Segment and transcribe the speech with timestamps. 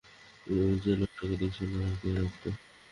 [0.47, 2.43] ওই যে লোকটাকে দেখছ, নাকে রক্ত!